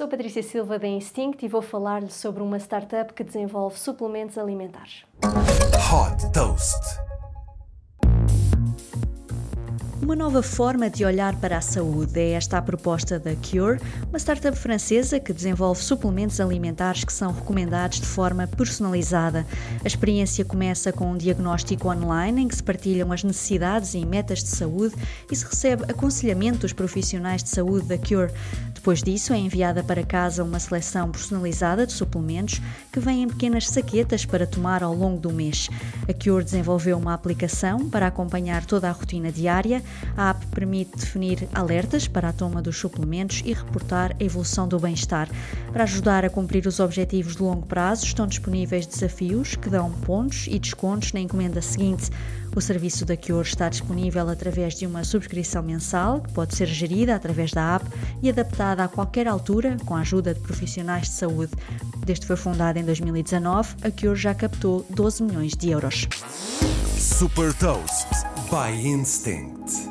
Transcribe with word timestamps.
Sou 0.00 0.08
Patrícia 0.08 0.42
Silva 0.42 0.78
da 0.78 0.88
Instinct 0.88 1.44
e 1.44 1.48
vou 1.48 1.60
falar-lhe 1.60 2.10
sobre 2.10 2.42
uma 2.42 2.56
startup 2.56 3.12
que 3.12 3.22
desenvolve 3.22 3.78
suplementos 3.78 4.38
alimentares. 4.38 5.04
Hot 5.22 6.32
Toast. 6.32 6.89
Uma 10.02 10.16
nova 10.16 10.42
forma 10.42 10.88
de 10.88 11.04
olhar 11.04 11.36
para 11.36 11.58
a 11.58 11.60
saúde 11.60 12.18
é 12.18 12.30
esta 12.30 12.56
a 12.56 12.62
proposta 12.62 13.18
da 13.18 13.32
Cure, 13.36 13.78
uma 14.08 14.18
startup 14.18 14.56
francesa 14.56 15.20
que 15.20 15.30
desenvolve 15.30 15.82
suplementos 15.82 16.40
alimentares 16.40 17.04
que 17.04 17.12
são 17.12 17.32
recomendados 17.32 18.00
de 18.00 18.06
forma 18.06 18.46
personalizada. 18.46 19.46
A 19.84 19.86
experiência 19.86 20.42
começa 20.42 20.90
com 20.90 21.12
um 21.12 21.18
diagnóstico 21.18 21.88
online 21.88 22.42
em 22.42 22.48
que 22.48 22.56
se 22.56 22.62
partilham 22.62 23.12
as 23.12 23.22
necessidades 23.22 23.92
e 23.92 24.04
metas 24.06 24.42
de 24.42 24.48
saúde 24.48 24.96
e 25.30 25.36
se 25.36 25.44
recebe 25.44 25.84
aconselhamento 25.86 26.60
dos 26.60 26.72
profissionais 26.72 27.42
de 27.42 27.50
saúde 27.50 27.86
da 27.86 27.98
Cure. 27.98 28.32
Depois 28.80 29.02
disso, 29.02 29.34
é 29.34 29.36
enviada 29.36 29.84
para 29.84 30.02
casa 30.02 30.42
uma 30.42 30.58
seleção 30.58 31.10
personalizada 31.10 31.86
de 31.86 31.92
suplementos 31.92 32.62
que 32.90 32.98
vêm 32.98 33.24
em 33.24 33.28
pequenas 33.28 33.68
saquetas 33.68 34.24
para 34.24 34.46
tomar 34.46 34.82
ao 34.82 34.94
longo 34.94 35.20
do 35.20 35.30
mês. 35.30 35.68
A 36.08 36.14
Cure 36.14 36.42
desenvolveu 36.42 36.96
uma 36.96 37.12
aplicação 37.12 37.90
para 37.90 38.06
acompanhar 38.06 38.64
toda 38.64 38.88
a 38.88 38.92
rotina 38.92 39.30
diária. 39.30 39.82
A 40.16 40.30
app 40.30 40.46
permite 40.46 40.96
definir 40.96 41.48
alertas 41.54 42.08
para 42.08 42.28
a 42.28 42.32
toma 42.32 42.60
dos 42.60 42.76
suplementos 42.76 43.42
e 43.44 43.52
reportar 43.52 44.16
a 44.18 44.24
evolução 44.24 44.68
do 44.68 44.78
bem-estar. 44.78 45.28
Para 45.72 45.84
ajudar 45.84 46.24
a 46.24 46.30
cumprir 46.30 46.66
os 46.66 46.80
objetivos 46.80 47.36
de 47.36 47.42
longo 47.42 47.66
prazo, 47.66 48.04
estão 48.04 48.26
disponíveis 48.26 48.86
desafios 48.86 49.56
que 49.56 49.70
dão 49.70 49.90
pontos 49.90 50.46
e 50.48 50.58
descontos 50.58 51.12
na 51.12 51.20
encomenda 51.20 51.60
seguinte. 51.62 52.10
O 52.54 52.60
serviço 52.60 53.04
da 53.04 53.16
Cure 53.16 53.46
está 53.46 53.68
disponível 53.68 54.28
através 54.28 54.74
de 54.74 54.84
uma 54.86 55.04
subscrição 55.04 55.62
mensal, 55.62 56.20
que 56.20 56.32
pode 56.32 56.56
ser 56.56 56.66
gerida 56.66 57.14
através 57.14 57.52
da 57.52 57.76
app 57.76 57.86
e 58.20 58.28
adaptada 58.28 58.82
a 58.82 58.88
qualquer 58.88 59.28
altura 59.28 59.76
com 59.86 59.94
a 59.94 60.00
ajuda 60.00 60.34
de 60.34 60.40
profissionais 60.40 61.06
de 61.06 61.14
saúde. 61.14 61.52
Desde 62.04 62.22
que 62.22 62.26
foi 62.26 62.36
fundada 62.36 62.78
em 62.78 62.84
2019, 62.84 63.76
a 63.82 63.90
Cure 63.90 64.16
já 64.16 64.34
captou 64.34 64.84
12 64.90 65.22
milhões 65.22 65.52
de 65.56 65.70
euros. 65.70 66.08
Super 66.98 67.54
Toast 67.54 68.29
by 68.50 68.70
Instinct. 68.72 69.89